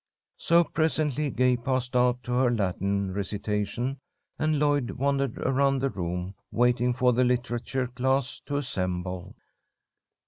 [0.39, 3.99] So presently Gay passed out to her Latin recitation,
[4.39, 9.35] and Lloyd wandered around the room, waiting for the literature class to assemble.